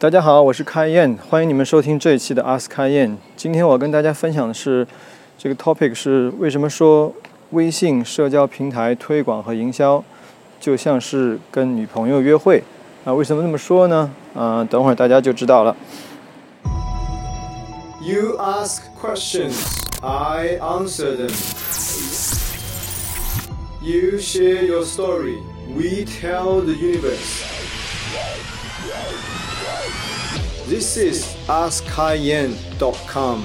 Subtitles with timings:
[0.00, 3.18] 大家好，我是开燕，欢迎你们收听这一期的 Ask 开燕。
[3.36, 4.86] 今天我跟大家分享的是
[5.36, 7.12] 这个 topic 是为什么说
[7.50, 10.02] 微信社交平台推广和营销
[10.58, 12.64] 就像是跟女朋友约会
[13.04, 13.12] 啊？
[13.12, 14.10] 为什么这么说呢？
[14.34, 15.76] 啊，等会儿大家就知道了。
[18.00, 21.30] You ask questions, I answer them.
[23.82, 25.36] You share your story,
[25.76, 27.49] we tell the universe.
[30.70, 33.40] This is AskKaiYan.com.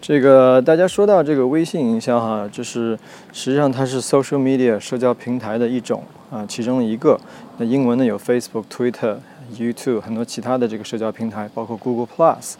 [0.00, 2.96] 这个大家说到这个微信营销哈，就是
[3.32, 7.20] 实际上它是 social media 社交平台的一种啊，其中一个。
[7.58, 9.16] 那英文呢有 Facebook、Twitter、
[9.56, 12.54] YouTube 很多其他的这个社交平台，包括 Google Plus。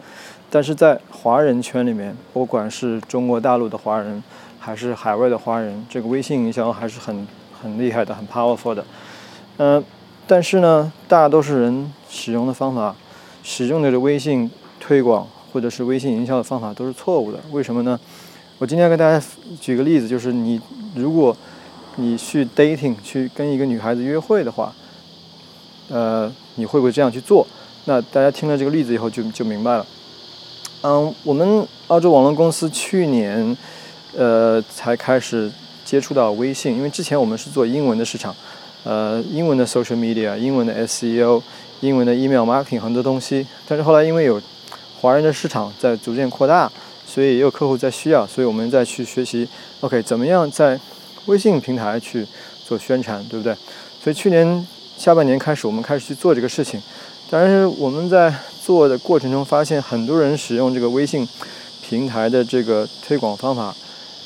[0.49, 4.21] 但是在华人圈里面，不管是中国大陆的华人，
[4.65, 7.27] 还是海外的华人，这个微信营销还是很
[7.61, 8.85] 很厉害的，很 powerful 的。
[9.57, 9.83] 嗯、
[10.25, 12.95] 但是呢，大多数人使用的方法，
[13.43, 17.37] 使用的这微信推广或者是微信营销的方法都是错误的。
[17.51, 17.99] 为什么呢？
[18.57, 19.21] 我今天跟大家
[19.59, 20.61] 举个例子，就是你
[20.95, 21.35] 如果
[21.97, 24.73] 你去 dating 去跟一个女孩子约会的话，
[25.89, 27.45] 呃，你会不会这样去做？
[27.83, 29.85] 那大家听了这个例子以后就就明白了。
[30.83, 33.57] 嗯，我们澳洲网络公司去年
[34.15, 35.51] 呃才开始
[35.85, 38.35] 接触到微信，因为之前我们是做英文的市场，
[38.83, 41.41] 呃，英文的 social media、英文的 SEO、
[41.81, 43.45] 英文的 email marketing 很多东西。
[43.67, 44.41] 但是后来因为有
[44.99, 46.71] 华人的市场在逐渐扩大，
[47.05, 49.47] 所以也有客户在需要，所以我们再去学习
[49.81, 50.79] ，OK，怎么样在
[51.25, 52.25] 微信平台去
[52.65, 53.53] 做宣传，对不对？
[54.01, 54.65] 所以去年
[54.97, 56.81] 下半年开始，我们开始去做这个事情。
[57.29, 61.27] 但是我们在做的过程中发现，很多人使用这个微信
[61.81, 63.75] 平台的这个推广方法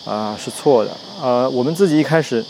[0.08, 0.91] 啊、是错的
[1.22, 2.44] 啊、我们自己一开始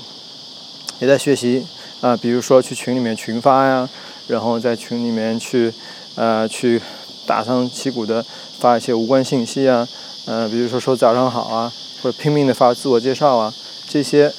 [0.99, 1.65] 也在学习
[2.01, 3.89] 啊、比如说去群里面群发呀，
[4.27, 5.73] 然后在群里面去
[6.15, 6.79] 呃去
[7.25, 8.23] 大张旗鼓的
[8.59, 9.87] 发一些无关信息啊，
[10.25, 11.71] 呃，比如说说早上好啊，
[12.03, 13.51] 或者拼命的发自我介绍啊，
[13.89, 14.31] 这些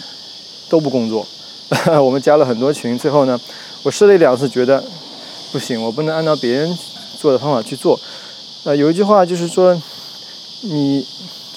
[0.68, 1.26] 都不工作。
[2.00, 3.38] 我们加了很多群，最后呢，
[3.82, 4.82] 我试了一两次，觉得
[5.52, 6.78] 不行，我不能按照别人
[7.20, 7.98] 做的方法去做。
[8.64, 9.78] 呃，有一句话就是说，
[10.62, 11.04] 你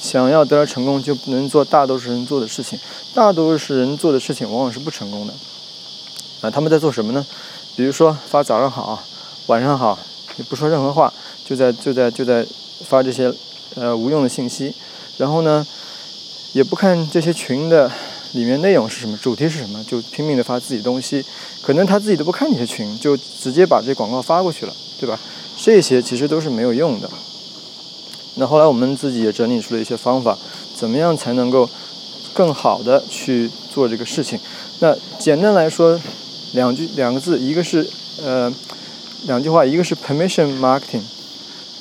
[0.01, 2.77] 想要得到成功，就不能做大多数人做的事情。
[3.13, 5.33] 大多数人做的事情往往是不成功的。
[6.41, 7.23] 啊、他们在做什么呢？
[7.75, 9.01] 比如说发早上好、
[9.45, 9.97] 晚上好，
[10.37, 11.13] 也不说任何话，
[11.45, 12.43] 就在就在就在
[12.87, 13.31] 发这些
[13.75, 14.73] 呃无用的信息，
[15.17, 15.65] 然后呢，
[16.53, 17.89] 也不看这些群的
[18.31, 21.23] 里面内容是什么，主题是什么，就拼命的发自己东西。
[21.61, 25.19] 可能他自己都不看这些群，就直接把这广告发过去了，对吧？
[25.55, 27.07] 这些其实都是没有用的。
[28.35, 30.37] 那后来我们自己也整理出了一些方法，
[30.75, 31.69] 怎么样才能够
[32.33, 34.39] 更好的去做这个事情？
[34.79, 35.99] 那简单来说，
[36.53, 37.87] 两句两个字，一个是
[38.23, 38.51] 呃
[39.27, 41.01] 两句话，一个是 permission marketing，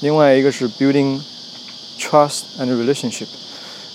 [0.01, 1.21] 另外一个是 building
[1.99, 3.27] trust and relationship。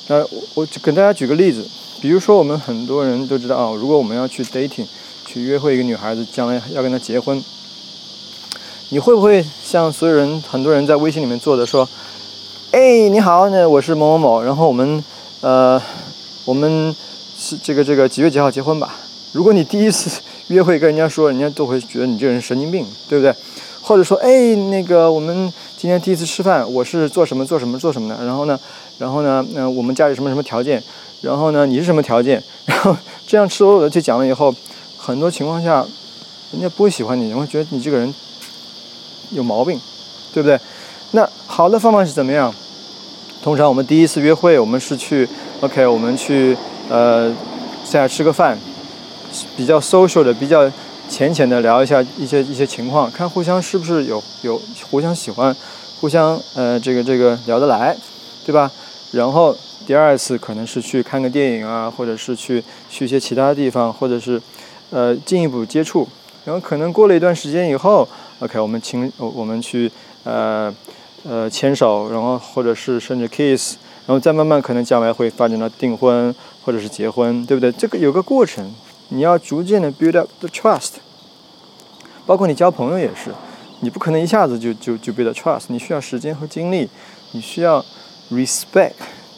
[0.07, 1.65] 那我我就跟大家举个例子，
[2.01, 4.85] 比如说我们很多人都知道啊，如果我们要去 dating，
[5.25, 7.43] 去约会一个女孩子，将来要跟她结婚，
[8.89, 11.87] 你会不会像所有人很多人在微信里面做的说，
[12.75, 15.01] 哎，你好，那我是某某某，然后我们
[15.39, 15.81] 呃
[16.43, 16.93] 我们
[17.37, 18.95] 是这个这个几月几号结婚吧？
[19.31, 23.33] 如果你第一次约会跟人家说，人家都会觉得你这个人神经病，对不对？
[23.81, 28.59] 或者说，哎，那个我们今天第一次吃饭，我是做什么做什么做什么的，然后呢，
[28.97, 30.83] 然后呢，那、我们家里什么什么条件，
[31.21, 32.93] 然后呢，你是什么条件， 然后
[33.25, 34.53] 这样赤裸裸的去讲了以后，
[34.97, 35.85] 很多情况下，
[36.51, 38.13] 人家不会喜欢你，人会觉得你这个人
[39.31, 39.79] 有毛病，
[40.33, 40.59] 对不对？
[41.11, 42.53] 那好的方法是怎么样？
[43.45, 45.29] 通常我们第一次约会，我们是去
[45.61, 46.57] ，OK，我们去
[46.89, 47.31] 呃
[47.83, 48.57] 下吃个饭，
[49.55, 50.67] 比较 social 的，比较
[51.07, 55.55] 浅浅的聊一下一些一些情况，看互相是不是有有互相喜欢，
[56.01, 57.95] 互相呃这个这个聊得来，
[58.47, 58.71] 对吧？
[59.11, 59.55] 然后
[59.85, 64.41] 第二次可能是去看个电影啊，或者是去去一些其他地方，或者是
[64.89, 66.07] 呃进一步接触，
[66.45, 68.09] 然后可能过了一段时间以后
[68.39, 69.91] ，OK，我们请我们去
[70.23, 70.73] 呃
[71.27, 73.75] 呃牵手，然后或者是甚至 kiss，
[74.05, 76.33] 然后再慢慢可能将来会发展到订婚
[76.63, 77.71] 或者是结婚，对不对？
[77.71, 78.73] 这个有个过程，
[79.09, 80.93] 你要逐渐的 build up the trust，
[82.25, 83.31] 包括你交朋友也是，
[83.81, 86.89] 你不可能一下子就就就 build trust，你需要时间和精力，
[87.31, 87.83] 你需要
[88.31, 88.93] respect，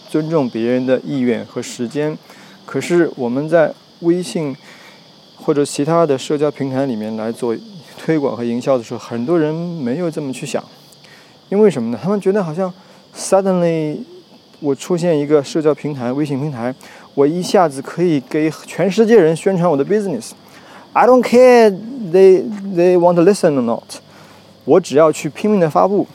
[0.09, 2.17] 尊重别人的意愿和时间。
[2.65, 4.55] 可是我们在微信
[5.37, 7.55] 或者其他的社交平台里面来做
[7.97, 10.61] 推广和营销的时候，很多人没有这么去想，
[11.49, 11.99] 因为什么呢？
[12.01, 12.73] 他们觉得好像
[13.15, 13.97] suddenly
[14.59, 16.73] 我出现一个社交平台，微信平台，
[17.13, 20.31] 我一下子可以给全世界人宣传我的 business。
[20.93, 21.69] I don't care
[22.11, 22.43] they
[22.75, 23.83] they want to listen or not。
[24.65, 26.07] 我只要去拼命的发布，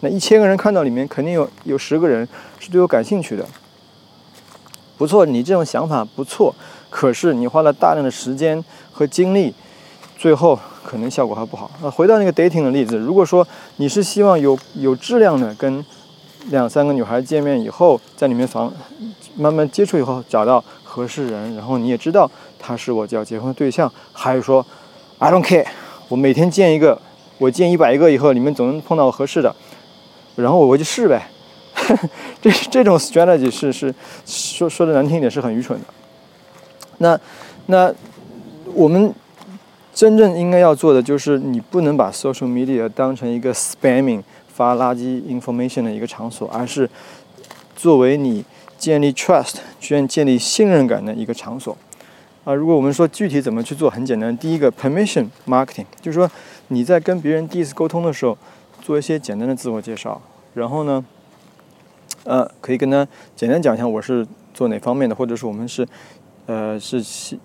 [0.00, 3.46] 那一千个人看到里面肯定有有十个人是对我感兴趣的。
[4.98, 6.54] 不错，你这种想法不错，
[6.90, 9.54] 可是你花了大量的时间和精力，
[10.18, 11.68] 最后可能效果还不好。
[11.82, 13.46] 那回到那个 dating 的例子，如果说
[13.78, 15.84] 你是希望有有质量的跟
[16.50, 18.72] 两三个女孩见面以后，在里面房
[19.34, 24.64] 慢慢接触以后找到合适人，然后你也知道他是我就要结婚的对象，还是说
[25.18, 25.66] I don't care，
[26.08, 27.00] 我每天见一个，
[27.38, 29.54] 我见一百个以后，你们总能碰到合适的，
[30.36, 31.28] 然后我就试呗。
[32.40, 33.94] 这这种 strategy 是是
[34.24, 35.84] 说说的难听一点是很愚蠢的。
[36.98, 37.20] 那
[37.66, 37.92] 那
[38.72, 39.14] 我们
[39.96, 46.88] 真正应该要做的就是你不能把 social media 当成一个 spamming 发垃圾 information 的一个场所，而是
[47.74, 48.44] 作为你
[48.76, 51.74] 建立 trust、建建立信任感的一个场所。
[52.44, 56.30] 啊，如果我们说具体怎么去做，很简单，第一个 permission marketing 就是说
[56.68, 58.36] 你在跟别人第一次沟通的时候，
[58.82, 60.20] 做一些简单的自我介绍，
[60.52, 61.02] 然后呢。
[62.24, 63.06] 呃，可以跟他
[63.36, 65.86] 简单讲一下我是做哪方面的，或者是我们是，
[66.46, 67.38] 呃，是喜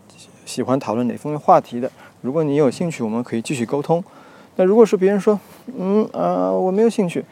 [0.43, 1.91] 喜欢讨论哪方面话题的。
[2.21, 4.03] 如果你有兴趣，我们可以继续沟通。
[4.55, 5.39] 那如果是别人说，
[5.77, 7.23] 嗯啊，我没有兴趣，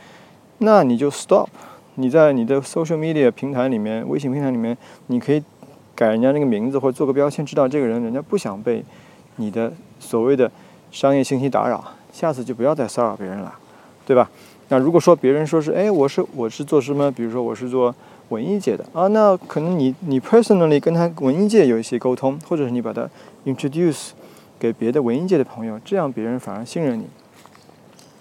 [0.60, 1.48] 那你就 stop。
[1.96, 4.78] 你在你的 social media 平台里面，微信平台里面，
[5.08, 5.44] 你可以
[5.94, 8.84] 改人家那个名字或者做个标签，知道这个人人家不想被
[9.36, 10.50] 你的所谓的
[10.92, 11.84] 商业信息打扰，
[12.14, 13.54] 下次就不要再骚扰别人了，
[14.06, 14.30] 对吧？
[14.70, 17.12] 那如果说别人说是，哎，我是我是做什么？
[17.12, 17.94] 比如说我是做
[18.30, 23.10] 文艺界的啊，那可能你你 personally 跟他文艺界有一些沟通，或者是你把他
[23.46, 24.12] introduce
[24.60, 27.08] 给别的文艺界的朋友，这样别人反而信任你。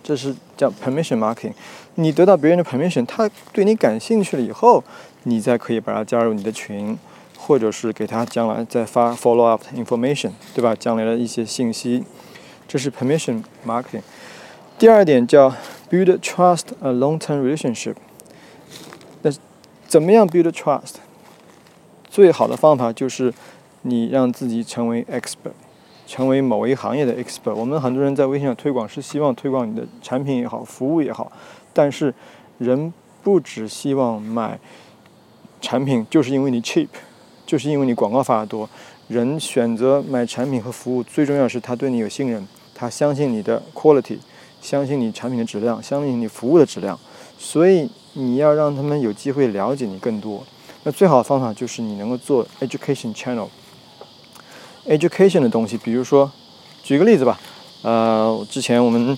[0.03, 1.53] 这是叫 permission marketing。
[1.97, 4.83] 你得到别人的 permission，他对你感兴趣了以后，
[5.25, 6.97] 你再可以把他加入你的群，
[7.37, 10.75] 或者是给他将来再发 follow up information，对吧？
[10.75, 12.05] 将来的一些信息，
[12.67, 14.03] 这是 permission marketing。
[14.79, 15.53] 第二点叫
[15.91, 17.97] build trust a long-term relationship。
[19.23, 19.31] 那
[19.87, 20.95] 怎么样 build trust？
[22.09, 23.35] 最好的方法就是
[23.83, 25.53] 你让自己成为 expert，
[26.09, 27.55] 成为某一行业的 expert。
[27.55, 31.31] 我们很多人在微信上推广是希望推广你的产品也好，服务也好，
[31.75, 32.13] 但是
[32.57, 32.91] 人
[33.23, 34.59] 不只希望买
[35.61, 36.89] 产品，就是因为你 cheap，
[37.45, 38.69] 就是因为你广告发的多。
[39.09, 44.19] 人选择买产品和服务，最重要是他对你有信任，他相信你的 quality。
[44.61, 46.99] 相信你产品的质量，相信你服务的质量，
[47.39, 50.43] 所以你要让他们有机会了解你更多。
[50.83, 53.47] 那最好的方法就是你能够做 education channel
[54.89, 56.31] education 的东西，比如说，
[56.83, 57.39] 举个例子吧，
[57.83, 59.17] 呃，之前我们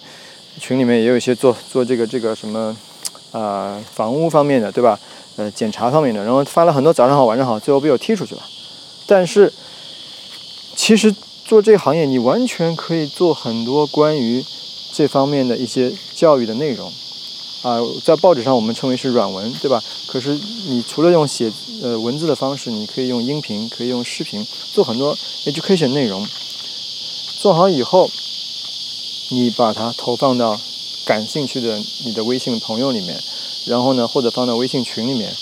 [0.58, 2.76] 群里面也有一些做做这个这个什么，
[3.32, 4.98] 啊，房屋方面的，对吧？
[5.36, 8.42] 呃，检查方面的，然后发了很多早上好晚上好，最后被我踢出去了。
[9.06, 9.52] 但是，
[10.76, 11.14] 其实
[11.44, 14.44] 做这个行业，你完全可以做很多关于。
[14.92, 16.92] 这方面的一些教育的内容，
[17.62, 19.82] 啊，在报纸上我们称为是软文，对吧？
[20.06, 21.52] 可是你除了用写
[21.82, 26.26] 呃文字的方式，你可以用音频，可以用视频，做很多 education 内容。
[27.38, 28.10] 做好以后，
[29.28, 30.58] 你把它投放到
[31.04, 33.22] 感兴趣的你的微信朋友里面，
[33.66, 35.34] 然后呢，或者放到微信群里面，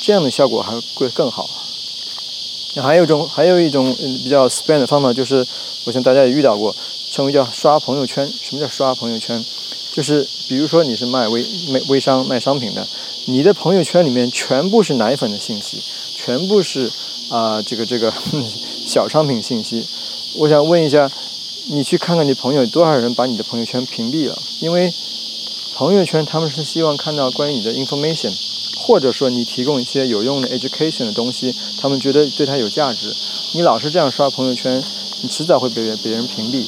[0.00, 1.48] 这样的效果还会更好。
[2.74, 5.46] 那还有一种，还有一种比较 spam 的方法，就是
[5.84, 6.74] 我想大家也遇到过。
[7.08, 8.30] 称为叫刷朋友圈。
[8.42, 9.42] 什么叫刷朋友圈？
[9.96, 12.86] 就是比如说你是卖微微微商卖商品的，
[13.24, 15.82] 你的朋友圈里面全部是奶粉的信息，
[16.14, 16.92] 全部是
[17.30, 18.12] 啊这个这个
[18.86, 19.82] 小商品信息。
[20.34, 21.10] 我想问一下，
[21.68, 24.36] 你去看看你朋友多少人把你的朋友圈屏蔽了？
[24.60, 24.92] 因为
[25.74, 28.30] 朋友圈他们是希望看到关于你的 information，
[28.76, 33.16] 或者说你提供一些有用的 education 的东西，他们觉得对他有价值。
[33.54, 34.84] 你老是这样刷朋友圈，
[35.22, 36.66] 你迟早会被别人屏蔽。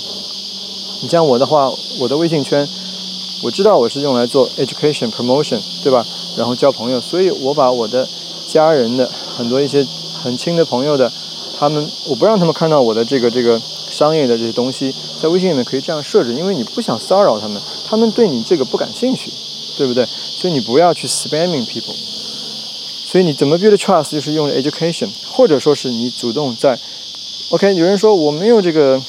[1.02, 2.66] 你像我的话，我的微信圈，
[3.40, 6.04] 我知道我是用来做 education promotion，对吧？
[6.36, 8.06] 然后交朋友，所以我把我的
[8.48, 9.86] 家人的很多一些
[10.20, 11.10] 很亲的朋友的，
[11.56, 14.92] 他们我不让他们看到我的这个这个商业的这些东西，
[15.22, 19.30] 在微信里面可以这样设置，因为你不想骚扰他们，他们对你这个不感兴趣，
[19.76, 20.04] 对不对？
[20.06, 21.94] 所以你不要去 spamming people。
[23.06, 26.78] 所以你怎么 build trust 就是用 education，或者说是你主动在
[27.50, 29.00] ，OK，有人说我没有这个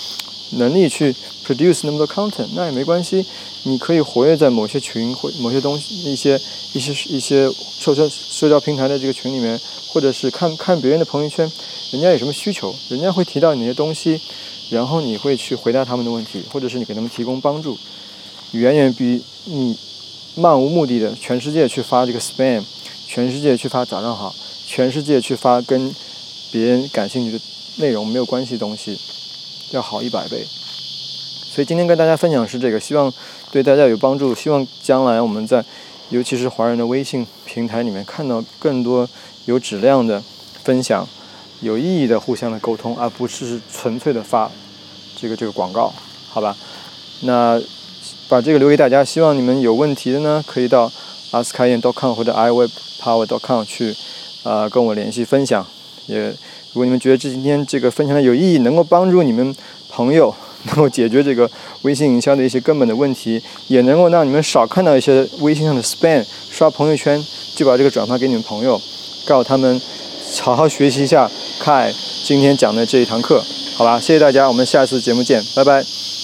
[0.51, 1.15] 能力去。
[1.49, 3.25] produce 那么多 content，那也没关系，
[3.63, 6.39] 你可以活跃在某些群或某些东西、一些
[6.73, 11.51] 一些一些社交社交平台的这个群里面，或者是看看别人的朋友圈，
[11.91, 14.19] 人家有什么需求，人家会提到你些东西，
[14.69, 17.77] 然后你会去回答他们的问题，或者是你给他们提供帮助，
[18.51, 19.77] 远远比你
[20.35, 22.63] 漫无目的的全世界去发这个 spam，
[23.07, 24.33] 全世界去发早上好，
[24.65, 25.93] 全世界去发跟
[26.51, 27.43] 别人感兴趣的
[27.75, 28.97] 内容没有关系的东西
[29.71, 30.45] 要好一百倍。
[31.59, 33.13] 所以今天跟大家分享是这个，希望
[33.51, 34.33] 对大家有帮助。
[34.33, 35.61] 希望将来我们在，
[36.07, 39.05] 尤其是华人的微信平台里面看到更多
[39.43, 40.23] 有质量的
[40.63, 41.05] 分享，
[41.59, 44.49] 有意义的互相的沟通，而不是纯粹的发
[45.17, 45.91] 这个这个广告，
[46.29, 46.55] 好吧？
[47.23, 47.61] 那
[48.29, 49.03] 把这个留给大家。
[49.03, 50.89] 希望你们有问题的呢，可以到
[51.31, 53.93] askayan.com 或者 iwebpower.com 去
[54.43, 55.67] 啊跟我联系分享。
[56.07, 59.53] 也如果你们觉得这今天这个分享的有意义，能够帮助你们
[59.89, 60.33] 朋友。
[60.63, 61.49] 能够解决这个
[61.83, 67.23] 微信营销的一些根本的问题，也能够让你们少看到一些微信上的 spam，刷朋友圈
[67.55, 68.79] 就把这个转发给你们朋友，
[69.25, 69.81] 告诉他们
[70.41, 71.91] 好好学习一下，看
[72.25, 73.43] 今天讲的这一堂课，
[73.75, 73.99] 好吧？
[73.99, 76.18] 谢谢大家，我们下次节目见，拜拜。